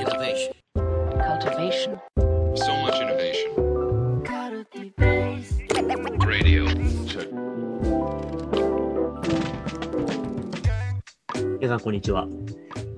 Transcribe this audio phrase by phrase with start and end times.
[0.00, 0.54] Innovation.
[1.20, 2.00] cultivation,
[2.54, 3.52] So much innovation.
[6.26, 6.64] Radio.
[7.04, 7.28] Check.
[11.60, 12.26] 皆さん、こんにちは。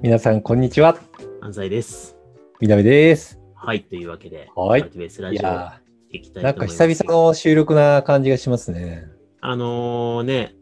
[0.00, 0.96] 皆さん、こんにちは。
[1.40, 2.16] 安西です。
[2.60, 3.40] みなべです。
[3.56, 5.80] はい、というわけで、はいカルティベースラジオいや
[6.12, 6.94] いきたー、なんかいと思います。
[6.94, 9.08] 久々の収録な感じがしますね。
[9.40, 10.54] あのーね、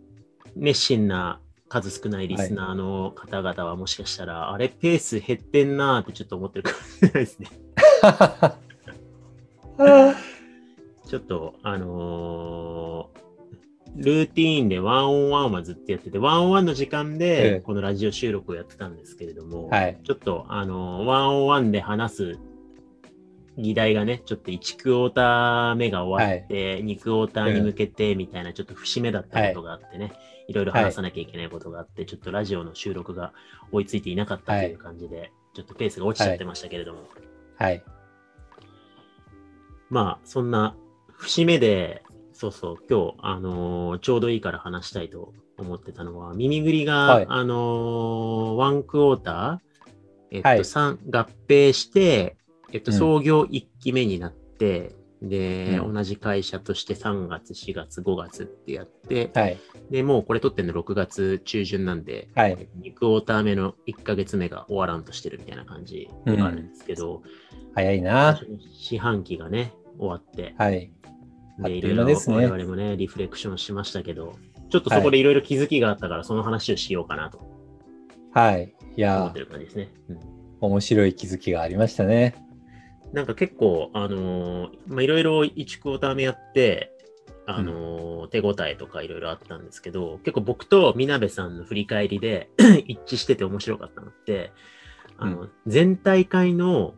[0.57, 1.39] 熱心な
[1.71, 7.47] 数少ないリスナーの方々はもしかしたら、あれ、ペース減ってんなーってちょっと思ってるかもしれないですね。
[11.07, 13.21] ちょっと、あのー
[13.97, 19.99] ルーティーンでワンオンワンはずっとやってて、ワンオンワンの時間えでえこのラジオ収録をやってたんですけれども、はい。
[20.05, 22.39] ちょっと、あのーワンオンワンで話す
[23.61, 30.13] 議題がね、ちょっと1クォーター目が終わって、2クォーターに向けてみたいな、ちょっと節目だったことがあってね、
[30.49, 33.33] い、ろいろ話さなきゃいけないことがあって、ちょっとラジオの収録が
[33.73, 37.01] 追いついていなかったという感じで、ちょっとペースが落ちちゃってましたけれども、
[37.57, 37.83] はい。
[39.91, 40.77] まあ、そんな
[41.13, 47.27] 節目で、そうそう、今日、あのーちょうどいいから話したいと思ってたのは、耳ぐりが、はい。
[47.29, 49.91] あのーワンクォーター、
[50.31, 50.65] えっと、はい。
[50.65, 52.37] 三合併して、
[52.73, 59.59] えっと、うん創業1期目になって、で、うん同じ会社として3月、4月、5月ってやって、はい。
[59.91, 62.69] で、もうこれ撮ってんの6月中旬なんで、はい。
[62.81, 67.23] 2クォーター目の1ヶ月目が終わらんとしてるみたいな感じではあるんですけど、
[67.75, 68.41] 早いな。
[68.73, 70.93] 四半期がね、終わって、はい。
[71.59, 74.35] で、いろいろ我々もね、リフレクションしましたけど、
[74.71, 77.41] ちょっとそこでいろいろ気づきがあったから、その話をしようかなと
[78.33, 78.75] はい。
[78.97, 79.93] いや思ってる感じですね。
[80.09, 80.19] うん
[80.61, 82.35] 面白い気づきがありましたね。
[83.13, 86.93] なんか結構、あのーまあ、いろいろ1クォーター目やって、
[87.47, 92.49] あのー手応えとかいろいろあったんですけど、結構僕とみなべさんの振り返りで
[92.87, 94.53] 一致してて面白かったのって、
[95.19, 96.95] あの、全体会の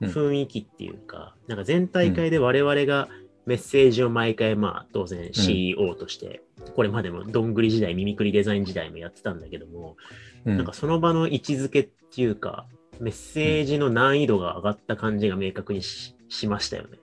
[0.00, 3.08] 雰囲気っていうか、なんか全体会で我々が
[3.46, 6.42] メッセージを毎回、まあ当然 CEO として、
[6.74, 9.96] これまでもどんぐり時代、ミミクリデザイン時代もやってたんだけども、
[10.44, 10.56] うん。
[10.56, 12.66] なんかその場の位置づけっていうか、
[13.00, 16.98] メッセージの難易度が上がった感じが明確にししましたよね。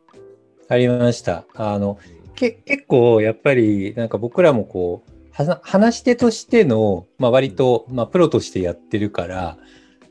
[0.69, 1.45] ありました。
[1.55, 1.97] あの、
[2.35, 9.57] け結構やっぱりなんか僕らもこうは話し手としての、まあ、割と、まあ、プロとしてやってるから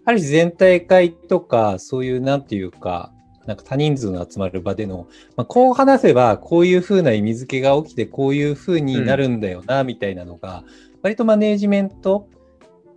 [0.05, 3.13] ある種全体会とかそういうなんていうか
[3.47, 10.63] なんか多人数の集まる場での、まあ、こう話せばこういうふうな意味付けが起きてこういうふうになるんだよな、みたいなのが
[11.03, 12.29] 割とマネージメント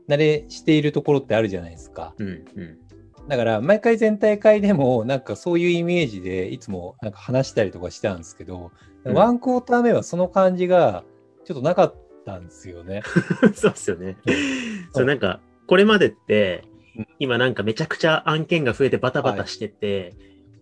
[0.10, 2.14] 慣れしているところってあるじゃないですか。
[2.18, 2.78] うんうん。
[3.28, 8.72] だから毎回全体会でもなんかそういうイメージでいつもなんか話したりとかしたんですけど、
[9.04, 11.04] うんワンクォーター目はその感じが
[11.46, 11.96] ちょっとなかっ
[12.26, 13.04] たんですよね。
[13.54, 14.18] そうっすよね。
[14.26, 14.36] うん
[14.94, 16.64] そう、なんか、これまでって
[16.98, 20.16] うん、今なんかめちゃくちゃ案件が増えてバタバタしてて、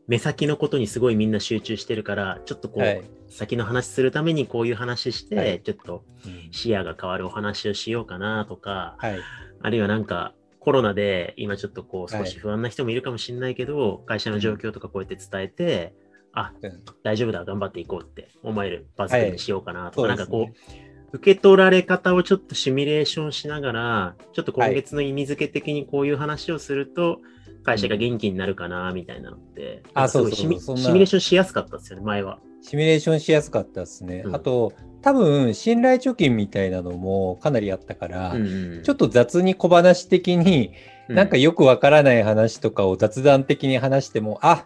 [0.07, 3.03] 目先のことにすごいみんな集中してるから、ちょっとこう、はい。
[3.29, 5.61] 先の話するためにこういう話して、はい。
[5.61, 6.51] ちょっとうん。
[6.51, 9.19] 視野が変わるお話をしようかなとか、はい。
[9.61, 12.25] あるいはなんかコロナで今ちょっとこうはい。
[12.25, 15.93] 少し不安な人もいるかもしれないけど、会社の状況とかこうやって伝えて、
[16.33, 16.83] あ、うん。
[17.03, 20.17] 大丈夫だ、頑張っていこうって思えるバズにしようかなとか、はい。
[20.17, 20.53] なんかこう、
[21.13, 27.19] 受け取られ方をちょっとシミュレーションしながら、ちょっと今月の意味付け的にこういう話をすると、
[27.63, 30.81] 会社が元気になるかな、みたいなのって、あそうそうシミそんな。
[30.81, 32.39] シミュレーションしやすかったですよね、前は。
[32.61, 34.23] シミュレーションしやすかったですね。
[34.25, 34.35] うん。
[34.35, 40.71] あと、多分信頼貯金みたいなのもかなりあったから、うんうんちょっと雑に小話的に、
[41.09, 44.65] なんかよくわからない話とかを雑談的に話しても、あ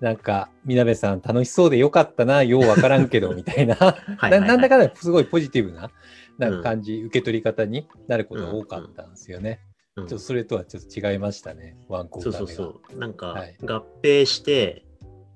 [0.00, 3.76] なんか、みなべさん楽しそうでよかったな、ようわからんけど、みたいな。
[4.20, 5.90] なんだかんだすごいポジティブな
[6.38, 9.60] なんか感じ、受け取り方になることが多かったんですよね。
[9.96, 10.06] うん。
[10.06, 12.32] ちょっとそれとはちょっと違いましたね、ワンコーそう。
[12.32, 12.98] そうそう。
[12.98, 13.56] なんかはい。
[13.62, 14.84] 合併して、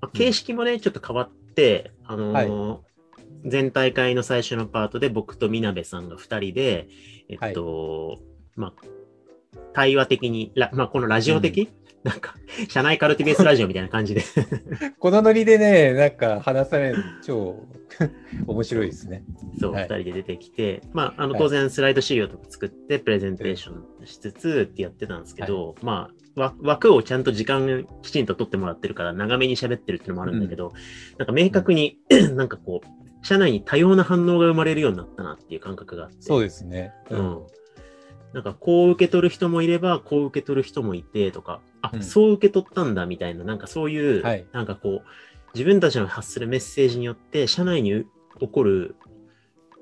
[0.01, 2.89] まあ、形式もね、ちょっと変わって、あのー
[3.45, 6.89] 全大会の最初のパートで僕とみなべさんが2人で、
[7.29, 8.19] えっと、
[8.57, 8.83] まあ、
[9.73, 11.71] 対話的に、ラまあ、このラジオ的、
[12.05, 12.35] なんか、
[12.69, 14.23] 社内カルティベースラジオみたいな感じで、
[14.99, 17.67] このノリでね、なんか話されるの超
[18.47, 19.25] 面白いですね。
[19.61, 19.85] そう、はい。
[19.85, 21.43] 2人で出てきて、まあ、あの、はい。
[21.43, 30.73] 当然スライド資料とか作って、プレゼンテーションしつつってやってたんですけど、まあ、わ枠をちゃんと時間きちんと取ってもらってるから、長めに喋ってるっていうのもあるんだけど、
[31.19, 31.99] なんか明確に、
[32.35, 36.17] なんかこう、社内に多様な反応が生まれるようになったなっていう感覚があって。
[36.21, 36.93] そうですね。
[37.11, 37.43] うん。
[38.33, 45.03] なんかこう受け取る人もいれば、こう受け取る人もいてとか、あ、うんそう受け取ったんだみたいな、なんかそういう、はいなんかこう、
[45.55, 48.05] 自分たちの発するメッセージによって、社内に
[48.39, 48.97] 起こる、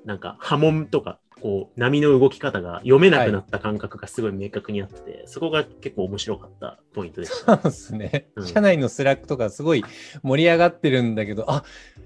[0.05, 7.57] なんか波紋とか、こう、波の動き方が読めなくなった感覚がすごい明確にあってて、そこが結構面白かったポイントでした。
[7.61, 8.29] そうですね。
[8.35, 9.83] うん社内の Slack とかすごい
[10.23, 11.63] 盛り上がってるんだけど、あ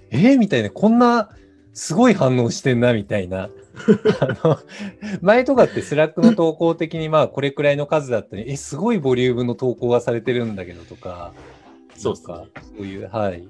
[0.09, 1.29] えー、みたいな、こんな
[1.73, 3.49] すごい反応してんな、みたいな。
[4.19, 4.59] あの
[5.21, 11.33] 前とかって Slack の投稿的にまあこれくらいの数だったり、え、すごいボリュームの投稿がされてるんだけどとか、
[11.95, 12.45] そうか
[12.77, 13.47] そういう、はい。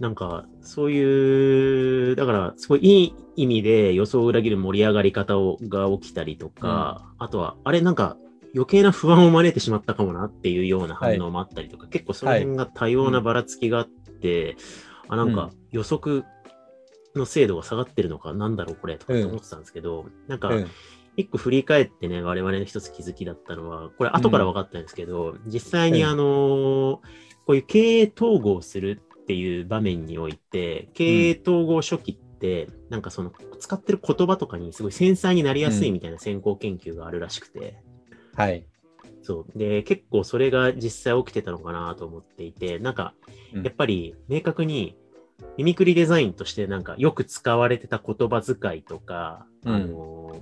[0.00, 8.16] なんか、そういう、だから、すごいいい意味で予想を裏切る盛り上がり方をが起きたりとか、あとは、あれなんか、
[8.54, 14.56] 余計な不安を招いてしまったかもなっていうような反応もあったりとか、結構その辺が多様なばらつきがあって、
[15.08, 16.24] あ、なんか予測
[17.14, 20.70] の精度が下がってるのか、なんだろうこれとかって思ってたんですけど、なんか、うん。
[21.16, 26.08] 一個振り返ってね、我々の一つ気づきだったのは、これ後から分かったんですけど、実際にうん。
[26.08, 26.98] あのー
[27.46, 37.82] こういう経営統合するっていう場面において、経営統合初期って、なんかその使ってる言葉とかにすごい繊細になりやすいみたいな先行研究があるらしくて、
[38.36, 38.64] はい。
[39.22, 39.58] そう。
[39.58, 43.14] で、結構それが実際起きてたのかなと思っていて、なんか、
[43.52, 43.62] うん。
[43.64, 44.96] やっぱり明確に、
[45.60, 50.40] ミミクリデザインとしてなんかよく使われてた言葉遣いとか、うんあのー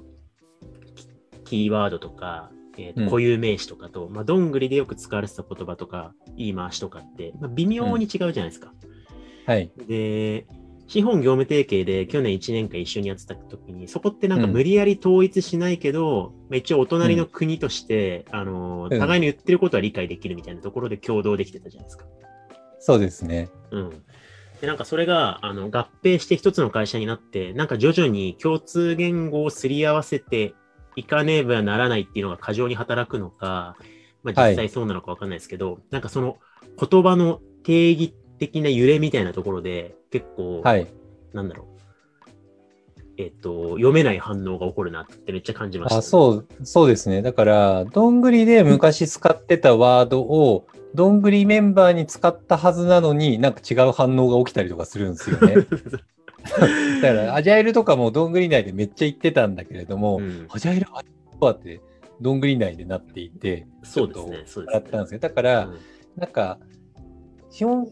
[0.94, 1.06] キ
[1.44, 8.72] キーワードとか、えー固有名詞とかと、まあ、どんぐりでよく使われてた言葉とか、言い回しとかって、まあ、微妙に違うじゃないですか。
[9.46, 9.72] はい。
[9.88, 10.46] で、
[10.86, 22.04] 資本業務提携で去年1年間一緒にやってた時に、そこってなんかうん無理やり統一しないけど、まあ、一応お隣の国として、あのー、うん互いに言ってることは理解できるみたいなところで共同できてたじゃないですか。
[22.78, 23.48] そうですね。
[23.72, 24.02] うん。
[24.60, 30.54] で、なんかそれが、あの、合併して一つの会社になって、なんか徐々に共通言語をすり合わせて
[30.96, 33.76] いかねばならないっていうのが過剰に働くのか、
[34.24, 36.38] まあはい実際そうなのかわかんないですけど、なんかその
[36.78, 40.86] 言葉の定義的な揺れみたいなところで、結構、はい。
[41.32, 41.77] なんだろう。
[43.18, 47.20] えっと、読めない反応が起こるなってめっちゃ感じました、あそう、そうですね。
[47.20, 55.56] だから、どんぐりで昔使ってたワードを、どんぐりメンバーに使ったはずなのに、なんか違う反応が起きたりとかするんですよね。
[57.02, 60.86] だから、アジャイルとかもどんぐり内でめっちゃ言ってたんだけれども、うんアジャイル、
[61.40, 61.80] はって、
[62.20, 64.66] どんぐり内でなっていて、そうですね、そうですね。
[64.72, 65.20] だったんですよ。
[65.20, 65.76] だから、うん
[66.18, 66.58] なんか、
[67.50, 67.88] 資本、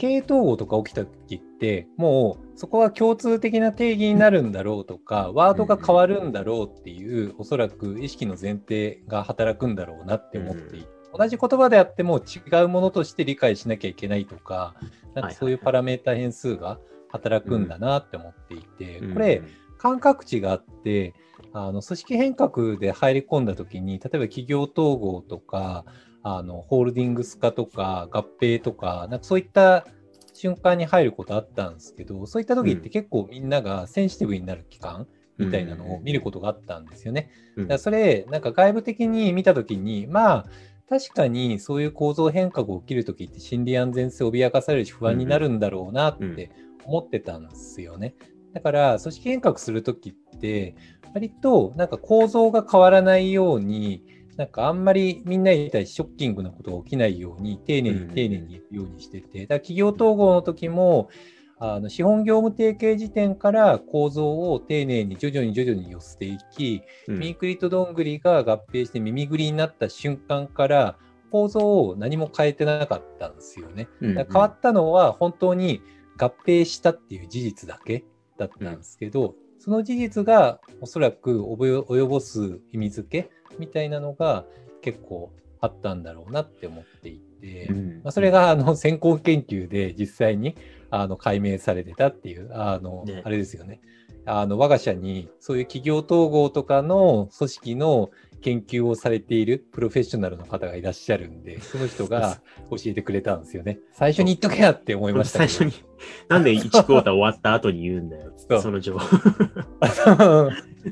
[0.00, 14.74] 経営統合とか起きた時って、もうそこは共通的な定義になるんだろうとか、ワードが変わるんだろうっていう、おそらく意識の前提が働くんだろうなって思っていて、同じ言葉であっても違うものとして理解しなきゃいけないとか、
[15.14, 19.42] なんかそういうパラメータ変数が働くんだなって思っていて、これ、
[19.76, 21.12] 感覚値があって、
[21.52, 25.84] あの組織変革で入り込んだ時に、例えば企業統合とか、
[26.22, 29.86] あのホールディングス化とか合併とか、なんかそういった
[30.34, 35.06] 瞬間に入ることあったんですけど、そういった時って結構みんながセンシティブになる期間
[35.38, 37.30] みたいなのを見ることがあったんですよね。
[37.56, 40.46] うんだからそれ、なんか外部的に見た時に、まあ、
[40.88, 46.50] 確かにそういう構造変革が起きるときって心理安全性脅かされるし不安になるんだろうなって
[46.84, 48.16] 思ってたんですよね。
[48.52, 50.74] だから組織変革するときって
[51.14, 54.02] 割となんか構造が変わらないように
[54.36, 61.10] なんかあんまりみんなに対してショッキングなことが起きないように丁寧に丁寧に言うようにしてて、だ企業統合の時も
[61.58, 67.18] あの資本業務提携時点から構造を丁寧に徐々に徐々に寄せていき、うん。
[67.18, 70.96] ミークリとどんぐりが合併して耳ぐりになった瞬間から
[71.30, 73.88] 構造を何も変えてなかったんですよね。
[74.00, 75.82] 変わったのは本当に
[76.16, 78.04] 合併したっていう事実だけ
[78.38, 84.44] だったんですけど、その事実がおそらく及ぼ及ぼす意味付けみたいなのが
[84.82, 90.56] 結構あったんだろうなって思っていて、うんまあ、それがあの先行研究で実際に
[90.90, 93.80] あの解明されてたっていうあの、ねあれですよね。
[94.26, 102.40] あの我が社にそういう企業統合とかの組織の研究をされているプロフェッショナルの方がいらっしゃるんで、その人が
[102.70, 103.78] 教えてくれたんですよね。
[103.92, 105.46] 最初に言っとけやって思いました。
[105.46, 105.72] 最初に、
[106.28, 108.32] なんで1クォーター終わった後に言うんだよ。
[108.60, 109.06] その情報。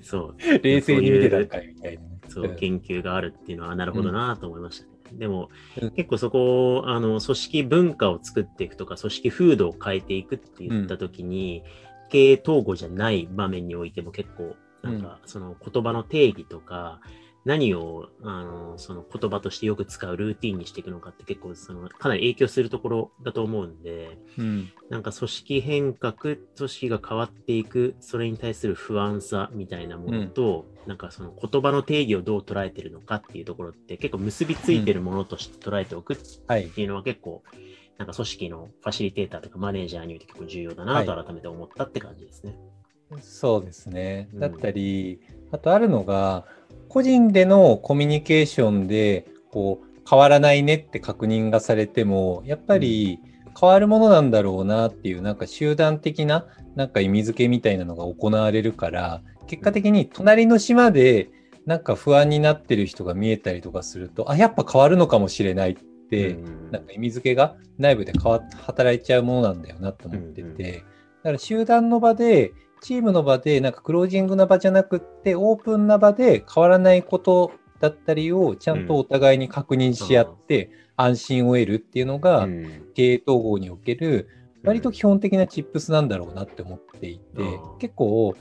[0.02, 0.36] そう。
[0.62, 2.07] 冷静に見てたんかいみたいなね。
[2.42, 4.92] そう、研究があるっていうのは、なるほどなと思いましたね。
[5.12, 5.48] でも
[5.80, 11.62] うん、結構そこを、あの、組織文化を作っていくとか、組織風土を変えていくって言ったときに、
[12.10, 17.00] 経営統合じゃない場面においても結構、なんか、その言葉の定義とか、
[17.48, 36.68] 何を、あの、その言葉としてよく使うルーティンにしていくのかって結構、その、かなり影響するところだと思うんで、うんなんか組織変革、組織が変わっていく、それに対する不安さみたいなものと、なんかその言葉の定義をどう捉えてるのかっていうところって結構結びついてるものとして捉えておくっはい。
[36.68, 37.42] ていうのは結構、
[37.98, 42.56] なんか組織のファシリテーターとかマネージャーにおいて結構重要だなと改めて思ったって感じですね。
[43.20, 44.28] そうですね。
[44.32, 45.20] うんだったり、
[45.52, 46.44] あとあるのが、
[46.88, 53.18] 個人でのコミュニケーションで、こう、変わらないねって確認がされても、やっぱり
[53.58, 61.30] 変わるものなんだろうなっていう、なんか集団的な、なんか意味付けみたいなのが行われるから、結果的に隣の島で、
[61.66, 70.80] なんか不安になってる人が見えたりとかすると、あ、やっぱ変わるのかもしれないって、うんなんか意味付けが内部で変わっ働いちゃうものなんだよなと思ってて、だ
[71.24, 82.88] から集団の場で、チームの場で、なんかクロージングな場じゃなくって、オープンな場で変わらないことだったりをちゃんとお互いに確認し合って、安心を得るっていうのが、うん。
[82.94, 84.28] 経営統合における、
[84.64, 87.44] 割と基本的なチップスなんだろうなって思っていて、う
[87.76, 87.78] ん。
[87.78, 88.34] 結構、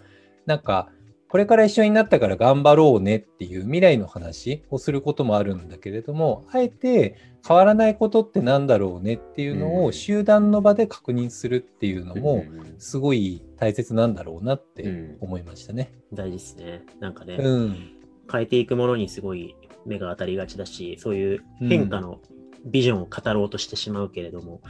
[0.46, 0.90] なんか、
[1.30, 15.92] これから一緒になったから頑張ろうねっていう未来の話をすることもあるんだけれども、あえて変わらないことってなんだろうねっていうのをうん集団の場で確認するっていうのも、うんすごい大切なんだろうなってうん思いましたね。
[16.14, 16.86] 大事ですね。
[17.00, 17.92] なんかね、うん。
[18.32, 19.56] 変えていくものにすごい
[19.86, 22.20] 目が当たりがちだし、そういう変化の
[22.66, 24.62] ビジョンを語ろうとしてしまうけれども、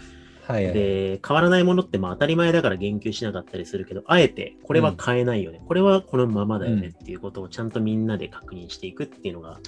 [0.47, 0.73] はいはい。
[0.73, 9.59] で、変わらないものってまあ当たり前だから言及しなかったりするけど、あえてこれは変えないよね、これはこのままだよねっていうことをちゃんとみんなで確認していくっていうのが、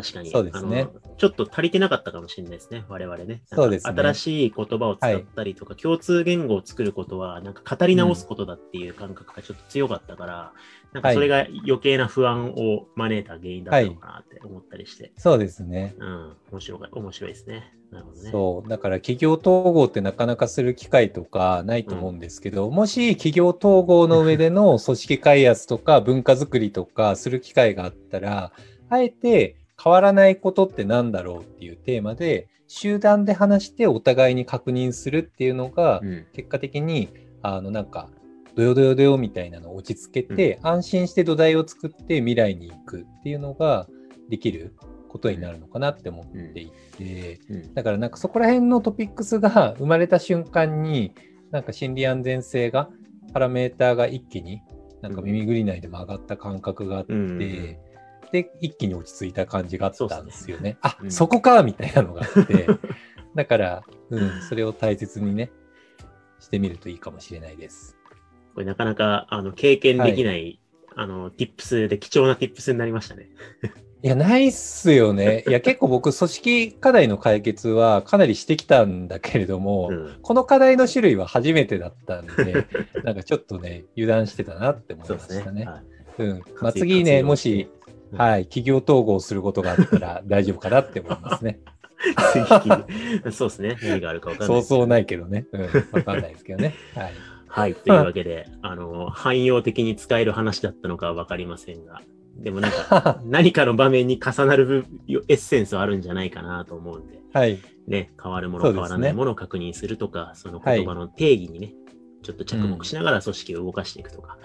[0.00, 3.42] 確かに、そうですねあのちょっと足りてなかったかもしれないですね、我々ね。
[3.46, 10.52] そうですね新しい言葉を使ったりとか、共通言語を作ることは、なんか語り直すことだっていう感覚がちょっと強かったから、
[10.92, 15.96] なんかそれが余計な不安を招いた原因だったのかなって思ったりして、そうですね。
[15.98, 17.74] うん、面白い、面白いですね。
[17.90, 18.30] なるほどね。
[18.30, 18.68] そう。
[18.68, 28.52] だから企業統合ってなかなかする機会とかないと思うんですけど、もし企業統合の上での組織開発とか文化づくりとかする機会があったら、
[28.88, 36.26] あえて変わらないことってなんだろうっていうテーマで、集団で話してお互いに確認するっていうのが、うん。
[36.32, 37.08] 結果的に、
[37.42, 38.08] あの、なんか、
[38.54, 43.86] どよどよどよみたいなのを落ち着けて、安心して土台を作って未来に行くっていうのが
[44.28, 44.74] できる
[45.08, 47.74] ことになるのかなって思っていて、うん。
[47.74, 51.14] だからなんかそこら辺のトピックスが生まれた瞬間に、
[51.52, 52.90] なんか心理安全性が、
[53.32, 54.60] パラメーターが一気に、
[55.02, 57.76] なんか耳ぐり内でも上がった感覚があって、うん
[58.32, 60.78] で、一気に落ち着いた感じがあったんですよね。
[60.82, 62.66] あ、うんそこかみたいなのがあって、
[63.34, 65.50] だから、うん、それを大切にね、
[66.40, 67.96] してみるといいかもしれないです。
[68.54, 70.60] これなかなかあの経験できない、
[70.96, 73.28] あの、ティップスで貴重なティップスになりましたね。
[74.00, 75.42] いや、ないっすよね。
[75.48, 82.66] いや、結構僕、組織課題の解決はかなりしてきたんだけれども、うん、この課題の種類は初めてだったんで、
[83.02, 85.08] なんかちょっとね、油断してたなって思い。
[85.08, 85.64] ましたね。
[85.64, 86.42] はいうん。
[86.60, 87.77] まあ、次ね、もし、うん
[88.12, 91.60] はい、企業統合することがあったら大丈夫かなって思いますね。
[93.32, 93.76] そうですね。
[93.82, 94.62] 何があるか分かんない。
[94.62, 95.46] そうそうないけどね。
[95.52, 95.62] うん。
[95.92, 96.74] わかんないですけどね。
[96.94, 97.12] はい。
[97.48, 97.74] はい。
[97.74, 102.02] というわけで、あの、汎用的に使える話だったのかは分かりませんが、
[102.36, 107.58] でもなんか、 何かの場面に重なる部エッセンスはあるんじゃないかなと思うんで、はい。
[107.86, 111.74] ね、変わるもの、ね変わらないものを確認するとか、その言葉の定義にね、
[112.22, 114.38] ちょっと着目しながら組織を動かしていくとか、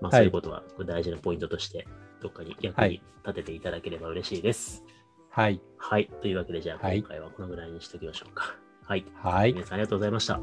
[0.00, 1.86] まあはいそういうことは大事なポイントとして、
[2.22, 4.84] どっかに役に立てていただければ嬉しいです。
[5.28, 5.60] はい。
[5.76, 6.08] はい。
[6.20, 8.54] というわけで、じゃあはい今回はこのぐらいにしておきましょうか。
[8.84, 9.04] はい。
[9.16, 9.52] はい。
[9.52, 10.40] 皆さんありがとうございました。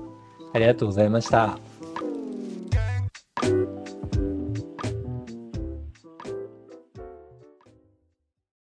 [0.54, 2.09] ありがとうございました。